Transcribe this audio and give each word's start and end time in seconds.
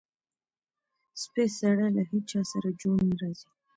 سپی 1.21 1.45
سړی 1.57 1.87
له 1.95 2.03
هېچاسره 2.11 2.69
جوړ 2.81 2.97
نه 3.09 3.15
راځي. 3.21 3.49